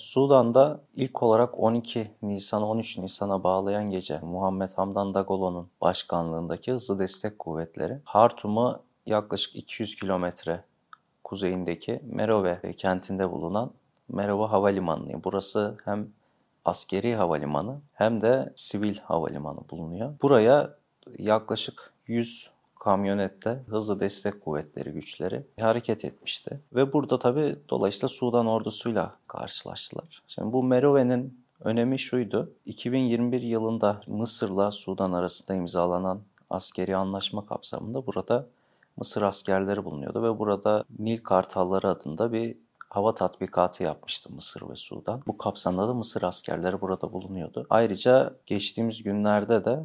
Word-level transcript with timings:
Sudan'da 0.00 0.80
ilk 0.96 1.22
olarak 1.22 1.60
12 1.60 2.10
Nisan 2.22 2.62
13 2.62 2.98
Nisan'a 2.98 3.44
bağlayan 3.44 3.90
gece 3.90 4.18
Muhammed 4.18 4.70
Hamdan 4.76 5.14
Dagalo'nun 5.14 5.68
başkanlığındaki 5.80 6.72
hızlı 6.72 6.98
destek 6.98 7.38
kuvvetleri 7.38 7.98
Hartum'a 8.04 8.80
yaklaşık 9.06 9.56
200 9.56 9.94
kilometre 9.94 10.64
kuzeyindeki 11.24 12.00
Merove 12.02 12.72
kentinde 12.76 13.30
bulunan 13.30 13.70
Merove 14.08 14.46
Havalimanı. 14.46 15.24
Burası 15.24 15.76
hem 15.84 16.08
askeri 16.64 17.14
havalimanı 17.14 17.80
hem 17.94 18.20
de 18.20 18.52
sivil 18.56 18.98
havalimanı 18.98 19.60
bulunuyor. 19.70 20.14
Buraya 20.22 20.74
yaklaşık 21.18 21.92
100 22.06 22.50
kamyonette 22.80 23.62
hızlı 23.68 24.00
destek 24.00 24.44
kuvvetleri 24.44 24.90
güçleri 24.90 25.46
hareket 25.60 26.04
etmişti. 26.04 26.60
Ve 26.74 26.92
burada 26.92 27.18
tabi 27.18 27.56
dolayısıyla 27.68 28.08
Sudan 28.08 28.46
ordusuyla 28.46 29.16
karşılaştılar. 29.26 30.22
Şimdi 30.28 30.52
bu 30.52 30.62
Merove'nin 30.62 31.40
önemi 31.60 31.98
şuydu. 31.98 32.52
2021 32.66 33.42
yılında 33.42 34.00
Mısır'la 34.06 34.70
Sudan 34.70 35.12
arasında 35.12 35.54
imzalanan 35.54 36.20
askeri 36.50 36.96
anlaşma 36.96 37.46
kapsamında 37.46 38.06
burada 38.06 38.46
Mısır 38.96 39.22
askerleri 39.22 39.84
bulunuyordu 39.84 40.22
ve 40.22 40.38
burada 40.38 40.84
Nil 40.98 41.18
Kartalları 41.18 41.88
adında 41.88 42.32
bir 42.32 42.56
hava 42.88 43.14
tatbikatı 43.14 43.82
yapmıştı 43.82 44.32
Mısır 44.32 44.70
ve 44.70 44.76
Sudan. 44.76 45.22
Bu 45.26 45.38
kapsamda 45.38 45.88
da 45.88 45.94
Mısır 45.94 46.22
askerleri 46.22 46.80
burada 46.80 47.12
bulunuyordu. 47.12 47.66
Ayrıca 47.70 48.34
geçtiğimiz 48.46 49.02
günlerde 49.02 49.64
de 49.64 49.80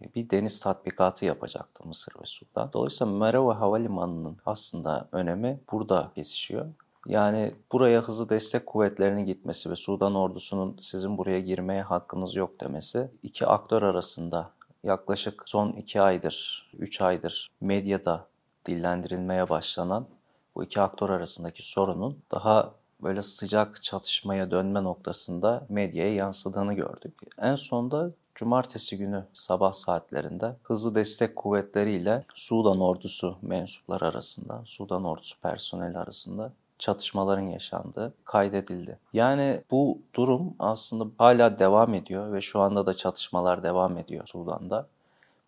bir 0.00 0.30
deniz 0.30 0.60
tatbikatı 0.60 1.24
yapacaktı 1.24 1.88
Mısır 1.88 2.12
ve 2.22 2.26
Sudan. 2.26 2.70
Dolayısıyla 2.72 3.12
Merava 3.12 3.60
Havalimanı'nın 3.60 4.36
aslında 4.46 5.08
önemi 5.12 5.60
burada 5.72 6.10
kesişiyor. 6.14 6.66
Yani 7.06 7.54
buraya 7.72 8.00
hızlı 8.00 8.28
destek 8.28 8.66
kuvvetlerinin 8.66 9.26
gitmesi 9.26 9.70
ve 9.70 9.76
Sudan 9.76 10.14
ordusunun 10.14 10.76
sizin 10.80 11.18
buraya 11.18 11.40
girmeye 11.40 11.82
hakkınız 11.82 12.34
yok 12.36 12.60
demesi 12.60 13.10
iki 13.22 13.46
aktör 13.46 13.82
arasında 13.82 14.50
yaklaşık 14.84 15.42
son 15.46 15.72
iki 15.72 16.00
aydır, 16.00 16.68
üç 16.78 17.00
aydır 17.00 17.50
medyada 17.60 18.26
dillendirilmeye 18.66 19.48
başlanan 19.48 20.06
bu 20.54 20.64
iki 20.64 20.80
aktör 20.80 21.10
arasındaki 21.10 21.70
sorunun 21.70 22.18
daha 22.30 22.74
böyle 23.02 23.22
sıcak 23.22 23.82
çatışmaya 23.82 24.50
dönme 24.50 24.84
noktasında 24.84 25.66
medyaya 25.68 26.14
yansıdığını 26.14 26.74
gördük. 26.74 27.14
En 27.38 27.54
sonda 27.54 28.10
Cumartesi 28.38 28.98
günü 28.98 29.24
sabah 29.32 29.72
saatlerinde 29.72 30.56
hızlı 30.62 30.94
destek 30.94 31.36
kuvvetleriyle 31.36 32.24
Sudan 32.34 32.80
ordusu 32.80 33.38
mensupları 33.42 34.06
arasında, 34.06 34.62
Sudan 34.66 35.04
ordusu 35.04 35.40
personeli 35.40 35.98
arasında 35.98 36.52
çatışmaların 36.78 37.46
yaşandığı 37.46 38.14
kaydedildi. 38.24 38.98
Yani 39.12 39.62
bu 39.70 39.98
durum 40.14 40.54
aslında 40.58 41.06
hala 41.18 41.58
devam 41.58 41.94
ediyor 41.94 42.32
ve 42.32 42.40
şu 42.40 42.60
anda 42.60 42.86
da 42.86 42.94
çatışmalar 42.94 43.62
devam 43.62 43.98
ediyor 43.98 44.26
Sudan'da. 44.26 44.86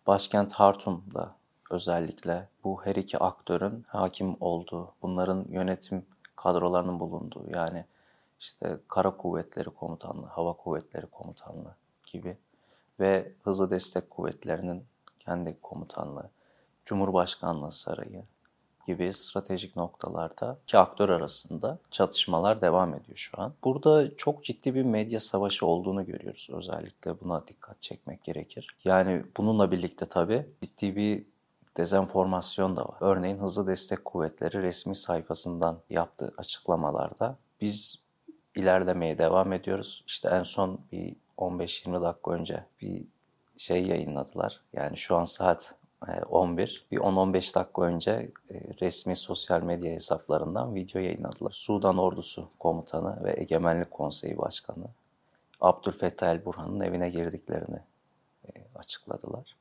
Başkent 0.07 0.53
Hartum'da 0.53 1.31
özellikle 1.69 2.47
bu 2.63 2.85
her 2.85 2.95
iki 2.95 3.17
aktörün 3.17 3.85
hakim 3.87 4.35
olduğu, 4.39 4.93
bunların 5.01 5.45
yönetim 5.49 6.05
kadrolarının 6.35 6.99
bulunduğu 6.99 7.45
yani 7.49 7.85
işte 8.39 8.79
Kara 8.87 9.11
Kuvvetleri 9.17 9.69
Komutanlığı, 9.69 10.27
Hava 10.27 10.53
Kuvvetleri 10.53 11.05
Komutanlığı 11.05 11.75
gibi 12.11 12.37
ve 12.99 13.31
Hızlı 13.43 13.69
Destek 13.69 14.09
Kuvvetleri'nin 14.09 14.83
kendi 15.19 15.61
komutanlığı, 15.61 16.29
Cumhurbaşkanlığı 16.85 17.71
Sarayı 17.71 18.23
gibi 18.87 19.13
stratejik 19.13 19.75
noktalarda 19.75 20.57
iki 20.63 20.77
aktör 20.77 21.09
arasında 21.09 21.79
çatışmalar 21.91 22.61
devam 22.61 22.93
ediyor 22.93 23.17
şu 23.17 23.41
an. 23.41 23.53
Burada 23.63 24.15
çok 24.15 24.43
ciddi 24.43 24.75
bir 24.75 24.83
medya 24.83 25.19
savaşı 25.19 25.65
olduğunu 25.65 26.05
görüyoruz. 26.05 26.47
Özellikle 26.51 27.21
buna 27.21 27.47
dikkat 27.47 27.81
çekmek 27.81 28.23
gerekir. 28.23 28.75
Yani 28.83 29.23
bununla 29.37 29.71
birlikte 29.71 30.05
tabii 30.05 30.45
ciddi 30.61 30.95
bir 30.95 31.23
dezenformasyon 31.77 32.75
da 32.75 32.81
var. 32.81 32.97
Örneğin 33.01 33.37
Hızlı 33.37 33.67
Destek 33.67 34.05
Kuvvetleri 34.05 34.61
resmi 34.61 34.95
sayfasından 34.95 35.79
yaptığı 35.89 36.33
açıklamalarda 36.37 37.37
biz 37.61 38.01
ilerlemeye 38.55 39.17
devam 39.17 39.53
ediyoruz. 39.53 40.03
İşte 40.07 40.29
en 40.29 40.43
son 40.43 40.79
bir 40.91 41.15
15-20 41.41 42.01
dakika 42.01 42.31
önce 42.31 42.65
bir 42.81 43.03
şey 43.57 43.85
yayınladılar. 43.85 44.61
Yani 44.73 44.97
şu 44.97 45.15
an 45.15 45.25
saat 45.25 45.75
11. 46.29 46.85
E, 46.87 46.91
bir 46.91 46.97
10-15 46.97 47.55
dakika 47.55 47.81
önce 47.81 48.11
e, 48.49 48.55
resmi 48.81 49.15
sosyal 49.15 49.61
medya 49.61 49.91
hesaplarından 49.91 50.75
video 50.75 51.01
yayınladılar. 51.01 51.51
Sudan 51.51 51.97
Ordusu 51.97 52.49
Komutanı 52.59 53.23
ve 53.23 53.35
Egemenlik 53.37 53.91
Konseyi 53.91 54.37
Başkanı 54.37 54.85
Abdülfettah 55.61 56.27
El 56.27 56.45
Burhan'ın 56.45 56.79
evine 56.79 57.09
girdiklerini 57.09 57.79
e, 58.45 58.49
açıkladılar. 58.75 59.55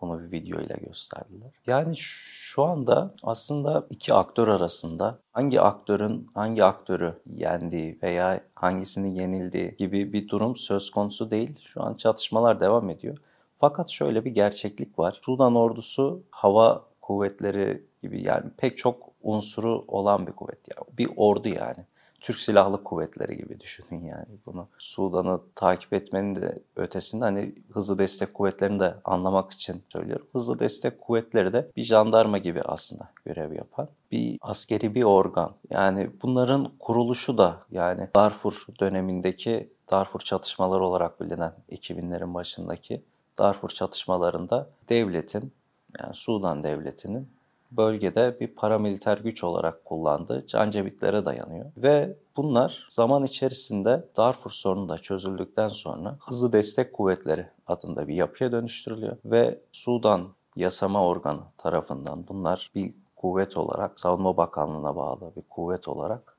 Bunu 0.00 0.20
bir 0.22 0.32
video 0.32 0.60
ile 0.60 0.76
gösterdiler. 0.86 1.50
Yani 1.66 1.96
şu 1.96 2.62
anda 2.62 3.14
aslında 3.22 3.86
iki 3.90 4.14
aktör 4.14 4.48
arasında 4.48 5.18
hangi 5.32 5.60
aktörün 5.60 6.30
hangi 6.34 6.64
aktörü 6.64 7.14
yendiği 7.26 7.98
veya 8.02 8.40
hangisini 8.54 9.18
yenildiği 9.18 9.76
gibi 9.76 10.12
bir 10.12 10.28
durum 10.28 10.56
söz 10.56 10.90
konusu 10.90 11.30
değil. 11.30 11.60
Şu 11.64 11.82
an 11.82 11.94
çatışmalar 11.94 12.60
devam 12.60 12.90
ediyor. 12.90 13.18
Fakat 13.58 13.90
şöyle 13.90 14.24
bir 14.24 14.30
gerçeklik 14.30 14.98
var. 14.98 15.18
Sudan 15.22 15.54
ordusu 15.54 16.22
hava 16.30 16.84
kuvvetleri 17.00 17.82
gibi 18.02 18.22
yani 18.22 18.50
pek 18.56 18.78
çok 18.78 19.10
unsuru 19.22 19.84
olan 19.88 20.26
bir 20.26 20.32
kuvvet. 20.32 20.58
Yani 20.76 20.98
bir 20.98 21.10
ordu 21.16 21.48
yani. 21.48 21.84
Türk 22.20 22.38
Silahlı 22.38 22.84
Kuvvetleri 22.84 23.36
gibi 23.36 23.60
düşünün 23.60 24.04
yani 24.04 24.26
bunu. 24.46 24.68
Sudan'ı 24.78 25.40
takip 25.54 25.92
etmenin 25.92 26.36
de 26.36 26.58
ötesinde 26.76 27.24
hani 27.24 27.54
hızlı 27.72 27.98
destek 27.98 28.34
kuvvetlerini 28.34 28.80
de 28.80 28.94
anlamak 29.04 29.52
için 29.52 29.82
söylüyorum. 29.92 30.26
Hızlı 30.32 30.58
destek 30.58 31.00
kuvvetleri 31.00 31.52
de 31.52 31.70
bir 31.76 31.82
jandarma 31.82 32.38
gibi 32.38 32.62
aslında 32.62 33.08
görev 33.24 33.52
yapan 33.52 33.88
bir 34.12 34.38
askeri 34.40 34.94
bir 34.94 35.02
organ. 35.02 35.52
Yani 35.70 36.10
bunların 36.22 36.72
kuruluşu 36.78 37.38
da 37.38 37.56
yani 37.70 38.08
Darfur 38.14 38.66
dönemindeki 38.80 39.68
Darfur 39.90 40.20
çatışmaları 40.20 40.84
olarak 40.84 41.20
bilinen 41.20 41.52
2000'lerin 41.72 42.34
başındaki 42.34 43.02
Darfur 43.38 43.68
çatışmalarında 43.68 44.70
devletin 44.88 45.52
yani 45.98 46.14
Sudan 46.14 46.64
devletinin 46.64 47.28
bölgede 47.72 48.36
bir 48.40 48.46
paramiliter 48.48 49.18
güç 49.18 49.44
olarak 49.44 49.84
kullandığı 49.84 50.46
cancevitlere 50.46 51.24
dayanıyor. 51.24 51.66
Ve 51.76 52.16
bunlar 52.36 52.86
zaman 52.88 53.24
içerisinde 53.24 54.08
Darfur 54.16 54.50
sorunu 54.50 54.88
da 54.88 54.98
çözüldükten 54.98 55.68
sonra 55.68 56.16
hızlı 56.20 56.52
destek 56.52 56.92
kuvvetleri 56.92 57.46
adında 57.66 58.08
bir 58.08 58.14
yapıya 58.14 58.52
dönüştürülüyor 58.52 59.16
ve 59.24 59.60
Sudan 59.72 60.28
yasama 60.56 61.06
organı 61.06 61.40
tarafından 61.58 62.24
bunlar 62.28 62.70
bir 62.74 62.94
kuvvet 63.16 63.56
olarak 63.56 64.00
Savunma 64.00 64.36
Bakanlığı'na 64.36 64.96
bağlı 64.96 65.32
bir 65.36 65.42
kuvvet 65.50 65.88
olarak 65.88 66.36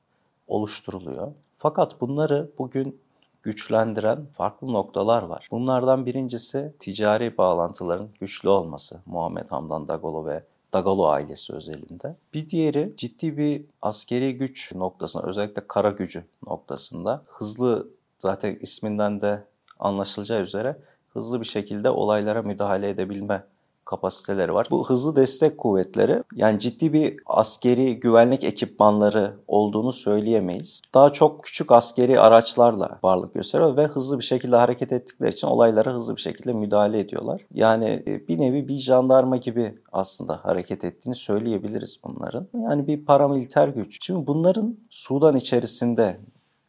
oluşturuluyor. 0.48 1.32
Fakat 1.58 2.00
bunları 2.00 2.50
bugün 2.58 3.00
güçlendiren 3.42 4.26
farklı 4.26 4.72
noktalar 4.72 5.22
var. 5.22 5.48
Bunlardan 5.50 6.06
birincisi 6.06 6.74
ticari 6.78 7.38
bağlantıların 7.38 8.08
güçlü 8.20 8.48
olması. 8.48 9.00
Muhammed 9.06 9.50
Hamdan 9.50 9.88
Dagalo 9.88 10.26
ve 10.26 10.42
Dagalo 10.74 11.06
ailesi 11.06 11.52
özelinde. 11.54 12.16
Bir 12.34 12.50
diğeri 12.50 12.92
ciddi 12.96 13.36
bir 13.36 13.64
askeri 13.82 14.38
güç 14.38 14.74
noktasında 14.74 15.26
özellikle 15.26 15.66
kara 15.68 15.90
gücü 15.90 16.24
noktasında 16.46 17.22
hızlı 17.26 17.88
zaten 18.18 18.58
isminden 18.60 19.20
de 19.20 19.44
anlaşılacağı 19.78 20.42
üzere 20.42 20.76
hızlı 21.12 21.40
bir 21.40 21.46
şekilde 21.46 21.90
olaylara 21.90 22.42
müdahale 22.42 22.88
edebilme 22.88 23.44
kapasiteleri 23.84 24.54
var. 24.54 24.66
Bu 24.70 24.88
hızlı 24.88 25.16
destek 25.16 25.58
kuvvetleri 25.58 26.22
yani 26.34 26.60
ciddi 26.60 26.92
bir 26.92 27.16
askeri 27.26 28.00
güvenlik 28.00 28.44
ekipmanları 28.44 29.36
olduğunu 29.46 29.92
söyleyemeyiz. 29.92 30.80
Daha 30.94 31.12
çok 31.12 31.44
küçük 31.44 31.72
askeri 31.72 32.20
araçlarla 32.20 32.98
varlık 33.02 33.34
gösteriyor 33.34 33.76
ve 33.76 33.86
hızlı 33.86 34.18
bir 34.18 34.24
şekilde 34.24 34.56
hareket 34.56 34.92
ettikleri 34.92 35.30
için 35.30 35.46
olaylara 35.46 35.94
hızlı 35.94 36.16
bir 36.16 36.20
şekilde 36.20 36.52
müdahale 36.52 37.00
ediyorlar. 37.00 37.46
Yani 37.54 38.02
e, 38.06 38.28
bir 38.28 38.38
nevi 38.38 38.68
bir 38.68 38.78
jandarma 38.78 39.36
gibi 39.36 39.78
aslında 39.92 40.44
hareket 40.44 40.84
ettiğini 40.84 41.14
söyleyebiliriz 41.14 42.00
bunların. 42.04 42.48
Yani 42.54 42.86
bir 42.86 43.04
paramiliter 43.04 43.68
güç. 43.68 43.98
Şimdi 44.06 44.26
bunların 44.26 44.76
Sudan 44.90 45.36
içerisinde 45.36 46.20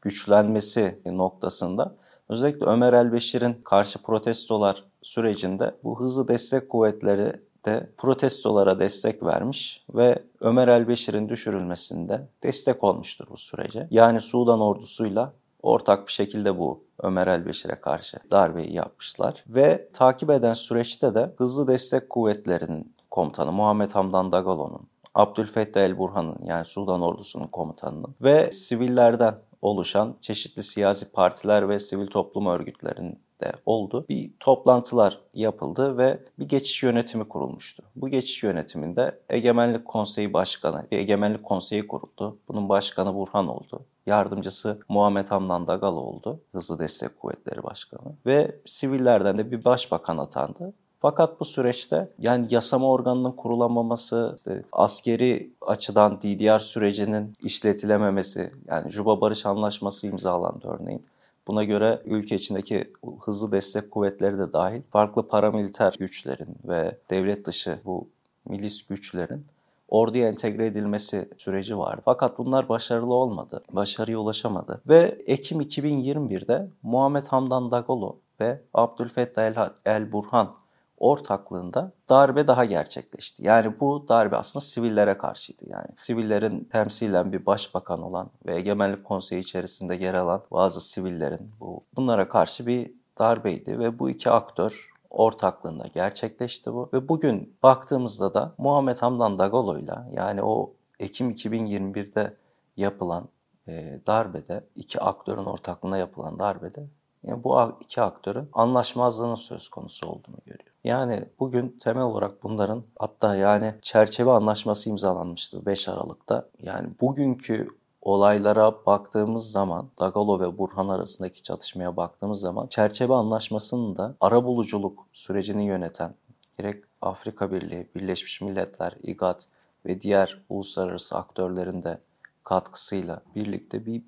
güçlenmesi 0.02 1.02
noktasında 1.06 1.96
özellikle 2.30 2.66
Ömer 2.66 2.94
el-Beşir'in 2.94 3.54
karşı 3.54 4.02
protestolar 4.02 4.84
sürecinde 5.04 5.76
bu 5.84 6.00
hızlı 6.00 6.28
destek 6.28 6.70
kuvvetleri 6.70 7.34
de 7.66 7.90
protestolara 7.98 8.80
destek 8.80 9.24
vermiş 9.24 9.86
ve 9.94 10.24
Ömer 10.42 10.68
el-Beşir'in 10.68 11.30
düşürülmesinde 11.30 12.28
destek 12.44 12.84
olmuştur 12.84 13.26
bu 13.30 13.38
sürece. 13.38 13.88
Yani 13.92 14.22
Sudan 14.22 14.62
ordusuyla 14.62 15.34
ortak 15.62 16.08
bir 16.08 16.12
şekilde 16.12 16.58
bu 16.58 16.84
Ömer 17.00 17.28
el-Beşir'e 17.28 17.76
karşı 17.76 18.18
darbeyi 18.32 18.74
yapmışlar. 18.74 19.44
Ve 19.48 19.90
takip 19.94 20.30
eden 20.30 20.54
süreçte 20.54 21.16
de 21.16 21.34
hızlı 21.38 21.68
destek 21.68 22.10
kuvvetlerinin 22.10 22.94
komutanı 23.12 23.52
Muhammed 23.52 23.92
Hamdan 23.92 24.32
Dagalo'nun 24.32 24.88
Abdülfettah 25.16 25.82
el-Burhan'ın 25.82 26.46
yani 26.46 26.66
Sudan 26.66 27.02
ordusunun 27.02 27.48
komutanının 27.48 28.16
ve 28.22 28.52
sivillerden 28.52 29.36
oluşan 29.62 30.16
çeşitli 30.22 30.64
siyasi 30.64 31.12
partiler 31.12 31.70
ve 31.70 31.80
sivil 31.80 32.08
toplum 32.08 32.46
örgütlerinin 32.46 33.20
de 33.44 33.52
oldu. 33.66 34.06
Bir 34.10 34.32
toplantılar 34.40 35.20
yapıldı 35.34 35.98
ve 35.98 36.20
bir 36.40 36.50
geçiş 36.50 36.84
yönetimi 36.84 37.28
kurulmuştu. 37.28 37.84
Bu 37.96 38.10
geçiş 38.10 38.44
yönetiminde 38.44 39.20
Egemenlik 39.30 39.86
Konseyi 39.86 40.34
Başkanı, 40.34 40.86
Egemenlik 40.92 41.44
Konseyi 41.44 41.88
kuruldu. 41.88 42.38
Bunun 42.48 42.70
başkanı 42.70 43.16
Burhan 43.16 43.48
oldu. 43.48 43.86
Yardımcısı 44.06 44.80
Muhammed 44.90 45.28
Hamdan 45.28 45.68
Dagal 45.68 45.96
oldu. 45.96 46.40
Hızlı 46.52 46.80
Destek 46.80 47.20
Kuvvetleri 47.20 47.64
Başkanı. 47.64 48.16
Ve 48.26 48.56
sivillerden 48.66 49.38
de 49.38 49.52
bir 49.52 49.66
başbakan 49.66 50.18
atandı. 50.18 50.74
Fakat 51.00 51.40
bu 51.40 51.46
süreçte 51.46 52.10
yani 52.20 52.48
yasama 52.50 52.90
organının 52.90 53.32
kurulamaması, 53.32 54.34
işte 54.36 54.64
askeri 54.72 55.54
açıdan 55.62 56.22
DDR 56.22 56.60
sürecinin 56.60 57.34
işletilememesi, 57.44 58.52
yani 58.68 58.92
Juba 58.92 59.22
Barış 59.22 59.46
Anlaşması 59.46 60.08
imzalandı 60.08 60.68
örneğin. 60.68 61.06
Buna 61.48 61.64
göre 61.64 62.02
ülke 62.06 62.36
içindeki 62.36 62.94
hızlı 63.22 63.52
destek 63.52 63.92
kuvvetleri 63.92 64.38
de 64.38 64.54
dahil 64.54 64.82
farklı 64.92 65.28
paramiliter 65.28 65.96
güçlerin 66.00 66.56
ve 66.68 66.98
devlet 67.10 67.46
dışı 67.46 67.80
bu 67.86 68.10
milis 68.46 68.88
güçlerin 68.88 69.46
orduya 69.88 70.28
entegre 70.28 70.66
edilmesi 70.66 71.30
süreci 71.38 71.78
vardı. 71.78 72.02
Fakat 72.06 72.38
bunlar 72.38 72.70
başarılı 72.70 73.14
olmadı. 73.14 73.64
Başarıya 73.72 74.20
ulaşamadı. 74.20 74.82
Ve 74.88 75.18
Ekim 75.26 75.62
2021'de 75.62 76.68
Muhammed 76.84 77.28
Hamdan 77.28 77.72
Dagalo 77.72 78.18
ve 78.40 78.62
Abdülfettah 78.74 79.70
El 79.86 80.12
Burhan 80.12 80.63
ortaklığında 81.04 81.92
darbe 82.10 82.48
daha 82.48 82.66
gerçekleşti. 82.66 83.46
Yani 83.46 83.80
bu 83.80 84.06
darbe 84.10 84.38
aslında 84.38 84.66
sivillere 84.66 85.18
karşıydı. 85.18 85.64
Yani 85.68 85.88
sivillerin 86.02 86.64
temsilen 86.72 87.32
bir 87.32 87.46
başbakan 87.46 88.02
olan 88.02 88.30
ve 88.46 88.56
egemenlik 88.56 89.04
konseyi 89.04 89.42
içerisinde 89.42 89.96
yer 89.96 90.14
alan 90.14 90.42
bazı 90.52 90.82
sivillerin 90.82 91.52
bu 91.60 91.84
bunlara 91.96 92.30
karşı 92.30 92.68
bir 92.68 92.92
darbeydi 93.20 93.80
ve 93.80 94.00
bu 94.00 94.10
iki 94.10 94.30
aktör 94.30 94.94
ortaklığında 95.10 95.88
gerçekleşti 95.88 96.74
bu. 96.74 96.90
Ve 96.94 97.10
bugün 97.10 97.56
baktığımızda 97.64 98.34
da 98.34 98.54
Muhammed 98.58 98.98
Hamdan 99.00 99.40
Dagalo'yla 99.40 100.10
yani 100.12 100.44
o 100.44 100.74
Ekim 101.00 101.32
2021'de 101.32 102.34
yapılan 102.78 103.28
e, 103.68 104.00
darbede, 104.08 104.64
iki 104.76 105.00
aktörün 105.00 105.46
ortaklığında 105.46 105.98
yapılan 105.98 106.40
darbede 106.40 106.88
yani 107.24 107.44
bu 107.44 107.72
iki 107.82 108.02
aktörün 108.02 108.50
anlaşmazlığının 108.54 109.36
söz 109.36 109.70
konusu 109.70 110.08
olduğunu 110.08 110.38
görüyor. 110.46 110.73
Yani 110.84 111.26
bugün 111.40 111.78
temel 111.80 112.04
olarak 112.04 112.44
bunların 112.44 112.84
hatta 113.00 113.36
yani 113.36 113.76
çerçeve 113.82 114.32
anlaşması 114.32 114.90
imzalanmıştı 114.90 115.66
5 115.66 115.90
Aralık'ta. 115.90 116.50
Yani 116.60 116.90
bugünkü 117.02 117.68
olaylara 118.02 118.86
baktığımız 118.86 119.52
zaman 119.52 119.90
Dagalo 120.00 120.40
ve 120.40 120.58
Burhan 120.58 120.88
arasındaki 120.88 121.44
çatışmaya 121.44 121.98
baktığımız 121.98 122.40
zaman 122.40 122.68
çerçeve 122.68 123.14
anlaşmasının 123.14 123.96
da 123.96 124.16
arabuluculuk 124.22 125.08
sürecini 125.14 125.66
yöneten 125.66 126.16
gerek 126.58 126.84
Afrika 127.02 127.52
Birliği, 127.52 127.88
Birleşmiş 127.96 128.42
Milletler, 128.42 128.96
İGAD 129.04 129.40
ve 129.86 130.02
diğer 130.02 130.42
uluslararası 130.50 131.18
aktörlerin 131.18 131.84
de 131.84 132.00
katkısıyla 132.44 133.22
birlikte 133.36 133.86
bir 133.86 134.02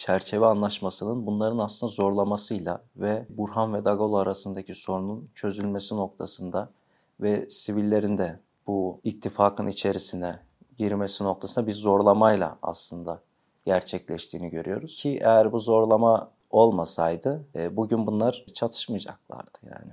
çerçeve 0.00 0.46
anlaşmasının 0.46 1.26
bunların 1.26 1.58
aslında 1.58 1.92
zorlamasıyla 1.92 2.82
ve 2.96 3.26
Burhan 3.28 3.74
ve 3.74 3.84
Dagalo 3.84 4.16
arasındaki 4.16 4.74
sorunun 4.74 5.28
çözülmesi 5.34 5.96
noktasında 5.96 6.70
ve 7.20 7.50
sivillerin 7.50 8.18
de 8.18 8.40
bu 8.66 9.00
ittifakın 9.04 9.66
içerisine 9.66 10.38
girmesi 10.78 11.24
noktasında 11.24 11.66
bir 11.66 11.72
zorlamayla 11.72 12.58
aslında 12.62 13.20
gerçekleştiğini 13.64 14.50
görüyoruz. 14.50 14.96
Ki 14.96 15.18
eğer 15.22 15.52
bu 15.52 15.60
zorlama 15.60 16.30
olmasaydı 16.50 17.44
e, 17.54 17.76
bugün 17.76 18.06
bunlar 18.06 18.44
çatışmayacaklardı 18.54 19.58
yani. 19.62 19.92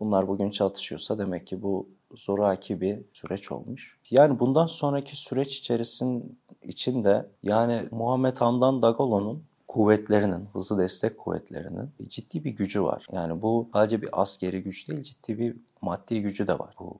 Bunlar 0.00 0.28
bugün 0.28 0.50
çatışıyorsa 0.50 1.18
demek 1.18 1.46
ki 1.46 1.62
bu 1.62 1.88
zoraki 2.14 2.80
bir 2.80 2.98
süreç 3.12 3.52
olmuş. 3.52 3.98
Yani 4.10 4.40
bundan 4.40 4.66
sonraki 4.66 5.16
süreç 5.16 5.58
içerisinde 5.58 6.24
içinde 6.70 7.26
yani 7.42 7.88
Muhammed 7.90 8.36
Hamdan 8.36 8.82
Dagalo'nun 8.82 9.42
kuvvetlerinin, 9.68 10.48
hızlı 10.52 10.78
destek 10.78 11.18
kuvvetlerinin 11.18 11.90
ciddi 12.08 12.44
bir 12.44 12.50
gücü 12.50 12.82
var. 12.82 13.06
Yani 13.12 13.42
bu 13.42 13.68
sadece 13.72 14.02
bir 14.02 14.22
askeri 14.22 14.62
güç 14.62 14.88
değil, 14.88 15.02
ciddi 15.02 15.38
bir 15.38 15.56
maddi 15.80 16.22
gücü 16.22 16.46
de 16.46 16.58
var 16.58 16.74
bu 16.78 16.98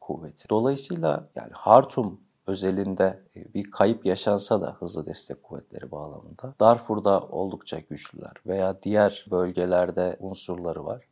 kuvveti. 0.00 0.48
Dolayısıyla 0.48 1.28
yani 1.36 1.52
Hartum 1.52 2.20
özelinde 2.46 3.20
e, 3.36 3.54
bir 3.54 3.70
kayıp 3.70 4.06
yaşansa 4.06 4.60
da 4.60 4.76
hızlı 4.78 5.06
destek 5.06 5.42
kuvvetleri 5.42 5.90
bağlamında 5.90 6.54
Darfur'da 6.60 7.20
oldukça 7.20 7.78
güçlüler 7.78 8.32
veya 8.46 8.82
diğer 8.82 9.26
bölgelerde 9.30 10.16
unsurları 10.20 10.84
var. 10.84 11.04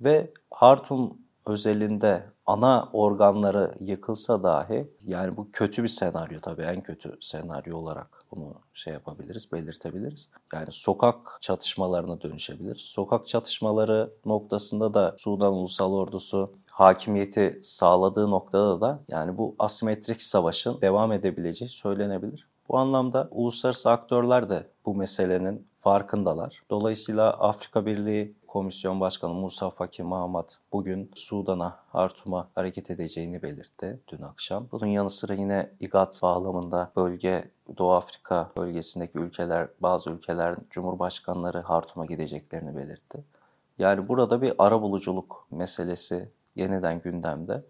Ve 0.00 0.30
Hartum 0.50 1.18
özelinde 1.46 2.24
ana 2.52 2.88
organları 2.92 3.74
yıkılsa 3.80 4.42
dahi 4.42 4.90
yani 5.06 5.36
bu 5.36 5.48
kötü 5.52 5.82
bir 5.82 5.88
senaryo 5.88 6.40
tabii 6.40 6.62
en 6.62 6.80
kötü 6.80 7.16
senaryo 7.20 7.76
olarak 7.76 8.24
bunu 8.30 8.54
şey 8.74 8.92
yapabiliriz, 8.92 9.52
belirtebiliriz. 9.52 10.28
Yani 10.54 10.68
sokak 10.70 11.38
çatışmalarına 11.40 12.20
dönüşebilir. 12.20 12.76
Sokak 12.76 13.26
çatışmaları 13.26 14.10
noktasında 14.24 14.94
da 14.94 15.14
Sudan 15.18 15.52
Ulusal 15.52 15.92
Ordusu 15.92 16.52
hakimiyeti 16.70 17.60
sağladığı 17.62 18.30
noktada 18.30 18.80
da 18.80 19.00
yani 19.08 19.38
bu 19.38 19.54
asimetrik 19.58 20.22
savaşın 20.22 20.80
devam 20.80 21.12
edebileceği 21.12 21.68
söylenebilir. 21.68 22.48
Bu 22.68 22.78
anlamda 22.78 23.28
uluslararası 23.30 23.90
aktörler 23.90 24.50
de 24.50 24.66
bu 24.86 24.94
meselenin 24.94 25.68
farkındalar. 25.82 26.62
Dolayısıyla 26.70 27.30
Afrika 27.30 27.86
Birliği 27.86 28.34
Komisyon 28.48 29.00
Başkanı 29.00 29.34
Musa 29.34 29.70
Faki 29.70 30.02
Mahamat 30.02 30.58
bugün 30.72 31.10
Sudan'a, 31.14 31.78
Hartum'a 31.92 32.48
hareket 32.54 32.90
edeceğini 32.90 33.42
belirtti 33.42 34.00
dün 34.08 34.22
akşam. 34.22 34.68
Bunun 34.72 34.86
yanı 34.86 35.10
sıra 35.10 35.34
yine 35.34 35.70
İGAD 35.80 36.22
bağlamında 36.22 36.92
bölge 36.96 37.50
Doğu 37.78 37.92
Afrika 37.92 38.50
bölgesindeki 38.56 39.18
ülkeler, 39.18 39.68
bazı 39.80 40.10
ülkelerin 40.10 40.66
cumhurbaşkanları 40.70 41.60
Hartum'a 41.60 42.06
gideceklerini 42.06 42.76
belirtti. 42.76 43.24
Yani 43.78 44.08
burada 44.08 44.42
bir 44.42 44.54
ara 44.58 44.82
buluculuk 44.82 45.46
meselesi 45.50 46.28
yeniden 46.56 47.00
gündemde. 47.00 47.62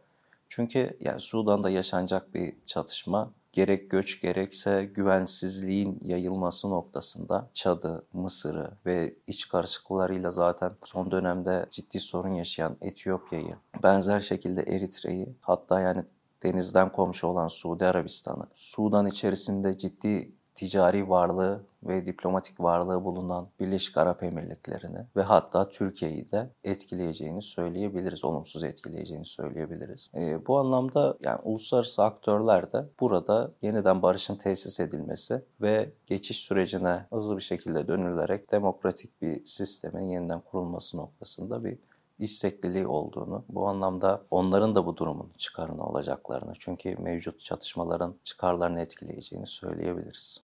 Çünkü 0.48 0.96
yani 1.00 1.20
Sudan'da 1.20 1.70
yaşanacak 1.70 2.34
bir 2.34 2.54
çatışma 2.66 3.30
gerek 3.52 3.90
göç 3.90 4.20
gerekse 4.20 4.84
güvensizliğin 4.84 6.00
yayılması 6.04 6.70
noktasında 6.70 7.50
Çad'ı, 7.54 8.04
Mısır'ı 8.12 8.70
ve 8.86 9.14
iç 9.26 9.48
karışıklıklarıyla 9.48 10.30
zaten 10.30 10.72
son 10.84 11.10
dönemde 11.10 11.66
ciddi 11.70 12.00
sorun 12.00 12.34
yaşayan 12.34 12.76
Etiyopya'yı, 12.80 13.56
benzer 13.82 14.20
şekilde 14.20 14.62
Eritre'yi 14.62 15.36
hatta 15.40 15.80
yani 15.80 16.04
denizden 16.42 16.92
komşu 16.92 17.26
olan 17.26 17.48
Suudi 17.48 17.86
Arabistan'ı, 17.86 18.46
Sudan 18.54 19.06
içerisinde 19.06 19.78
ciddi 19.78 20.32
ticari 20.54 21.08
varlığı 21.08 21.60
ve 21.82 22.06
diplomatik 22.06 22.60
varlığı 22.60 23.04
bulunan 23.04 23.48
Birleşik 23.60 23.96
Arap 23.96 24.22
Emirlikleri'ni 24.22 24.98
ve 25.16 25.22
hatta 25.22 25.68
Türkiye'yi 25.68 26.30
de 26.30 26.50
etkileyeceğini 26.64 27.42
söyleyebiliriz, 27.42 28.24
olumsuz 28.24 28.64
etkileyeceğini 28.64 29.26
söyleyebiliriz. 29.26 30.10
E, 30.14 30.46
bu 30.46 30.58
anlamda 30.58 31.16
yani 31.20 31.38
uluslararası 31.42 32.04
aktörler 32.04 32.72
de 32.72 32.84
burada 33.00 33.50
yeniden 33.62 34.02
barışın 34.02 34.36
tesis 34.36 34.80
edilmesi 34.80 35.42
ve 35.60 35.90
geçiş 36.06 36.40
sürecine 36.40 37.06
hızlı 37.12 37.36
bir 37.36 37.42
şekilde 37.42 37.88
dönülerek 37.88 38.52
demokratik 38.52 39.22
bir 39.22 39.46
sistemin 39.46 40.04
yeniden 40.04 40.40
kurulması 40.40 40.96
noktasında 40.96 41.64
bir 41.64 41.78
istekliliği 42.18 42.86
olduğunu, 42.86 43.44
bu 43.48 43.68
anlamda 43.68 44.22
onların 44.30 44.74
da 44.74 44.86
bu 44.86 44.96
durumun 44.96 45.30
çıkarını 45.38 45.86
olacaklarını, 45.86 46.52
çünkü 46.58 46.96
mevcut 46.96 47.40
çatışmaların 47.40 48.14
çıkarlarını 48.24 48.80
etkileyeceğini 48.80 49.46
söyleyebiliriz. 49.46 50.40